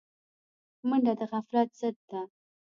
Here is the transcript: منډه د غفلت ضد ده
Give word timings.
منډه 0.87 1.13
د 1.19 1.21
غفلت 1.31 1.69
ضد 1.79 1.97
ده 2.09 2.21